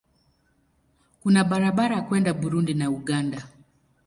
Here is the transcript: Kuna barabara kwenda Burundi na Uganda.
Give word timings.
Kuna 1.21 1.43
barabara 1.43 2.01
kwenda 2.01 2.33
Burundi 2.33 2.73
na 2.73 2.89
Uganda. 2.89 3.39